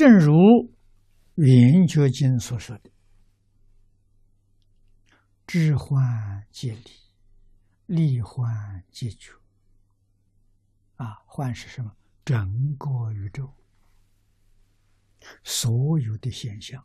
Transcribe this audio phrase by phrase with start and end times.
[0.00, 0.32] 正如
[1.34, 2.90] 《圆觉经》所说的
[5.46, 6.90] ：“智幻皆离，
[7.84, 9.30] 离幻皆觉。”
[10.96, 11.94] 啊，幻是什么？
[12.24, 13.52] 整个宇宙
[15.44, 16.82] 所有的现象，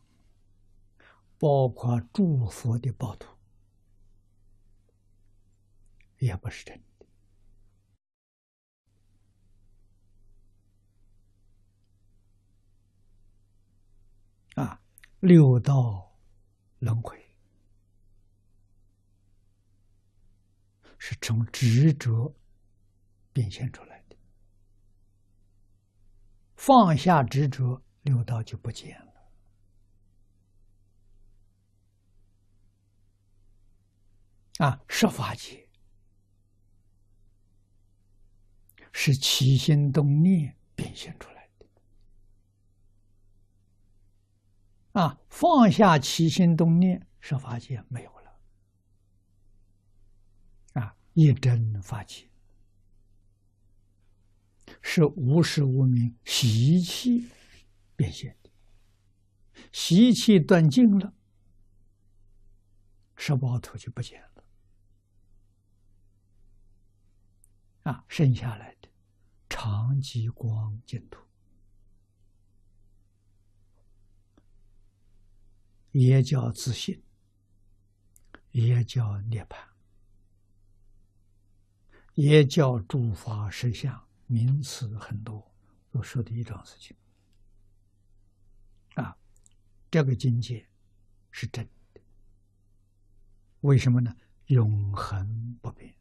[1.38, 3.34] 包括诸佛的报土，
[6.18, 6.95] 也不是真的。
[14.56, 14.80] 啊，
[15.20, 16.12] 六道
[16.80, 17.16] 轮回
[20.98, 22.34] 是从执着
[23.32, 24.16] 变现出来的。
[26.56, 29.12] 放下执着，六道就不见了。
[34.66, 35.68] 啊，设法界
[38.90, 41.35] 是起心动念变现出来
[44.96, 48.40] 啊，放下起心动念，十法界没有了。
[50.72, 52.26] 啊，一真法界。
[54.80, 57.28] 是无时无明习气
[57.94, 58.50] 变现的，
[59.70, 61.12] 习气断尽了，
[63.16, 64.44] 十宝土就不见了。
[67.82, 68.88] 啊，剩下来的
[69.46, 71.25] 长吉光净土，
[75.98, 77.02] 也叫自信，
[78.50, 79.56] 也叫涅槃，
[82.12, 84.06] 也叫诸法实相。
[84.26, 85.50] 名词很多，
[85.90, 86.94] 都说的一桩事情
[88.94, 89.16] 啊，
[89.90, 90.68] 这个境界
[91.30, 91.64] 是真
[91.94, 92.00] 的。
[93.60, 94.14] 为什么呢？
[94.48, 95.94] 永恒不变，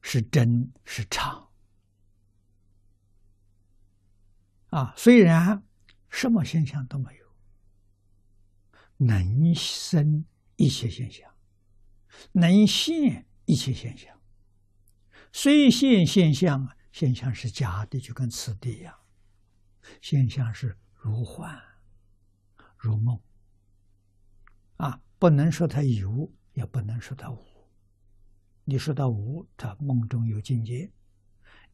[0.00, 1.45] 是真是常
[4.70, 4.94] 啊。
[4.96, 5.62] 虽然
[6.08, 7.26] 什么现象都没有，
[8.96, 10.24] 能生
[10.56, 11.30] 一切现象。
[12.32, 14.18] 能现一切现象，
[15.32, 18.94] 虽现现象，现象是假的，就跟此地一样，
[20.00, 21.60] 现象是如幻
[22.78, 23.20] 如梦
[24.78, 27.38] 啊，不能说它有，也不能说它无。
[28.64, 30.90] 你说它无，它梦中有境界；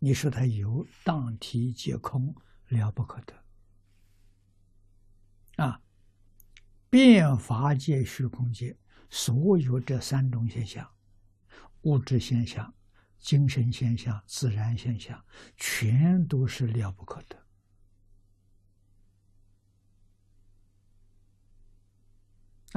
[0.00, 2.34] 你说它有，当体皆空，
[2.72, 3.34] 了不可得
[5.64, 5.80] 啊！
[6.90, 8.76] 变法界、虚空界。
[9.14, 10.90] 所有这三种现象，
[11.82, 12.74] 物质现象、
[13.18, 15.22] 精神现象、自然现象，
[15.54, 17.36] 全都是了不可得。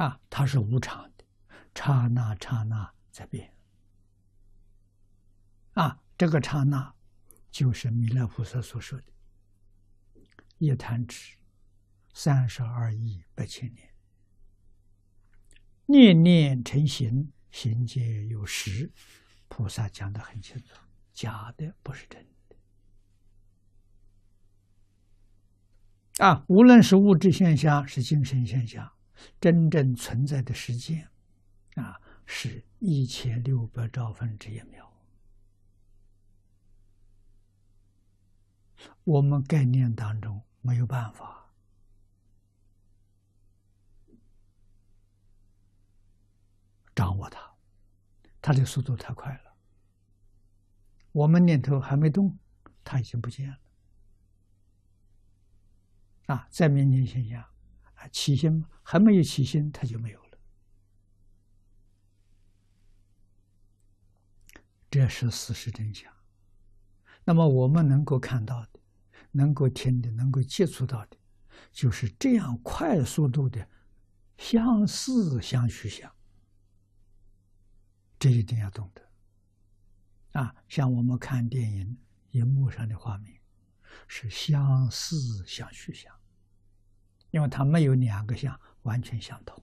[0.04, 1.24] 啊，它是无常的，
[1.74, 3.56] 刹那刹那在变。
[5.76, 6.94] 啊，这个刹那，
[7.50, 9.06] 就是弥勒菩萨所说的
[10.58, 11.36] “一弹指，
[12.14, 13.90] 三十二亿八千年”。
[15.88, 18.92] 念念成形，形皆有实。
[19.48, 20.76] 菩萨讲的很清楚，
[21.14, 22.56] 假的不是真的。
[26.26, 28.92] 啊，无论是物质现象，是精神现象，
[29.40, 31.08] 真正存在的时间，
[31.76, 34.92] 啊，是一千六百兆分之一秒。
[39.04, 41.34] 我们概念当中没有办法。
[46.96, 47.56] 掌握它，
[48.42, 49.56] 它的速度太快了。
[51.12, 52.38] 我们念头还没动，
[52.84, 53.58] 它已经不见了。
[56.28, 57.42] 啊，在明年现象，
[57.96, 60.38] 啊，起心还没有起心，它就没有了。
[64.90, 66.12] 这是事实真相。
[67.26, 68.75] 那么我们能够看到的、
[69.36, 71.18] 能够听的、能够接触到的，
[71.74, 73.68] 就是这样快速度的
[74.38, 76.10] 相似相虚相。
[78.18, 80.56] 这一定要懂得啊！
[80.70, 81.98] 像我们看电影，
[82.32, 83.42] 荧幕上的画面
[84.08, 86.14] 是相似相虚相，
[87.32, 89.62] 因为它没有两个相完全相同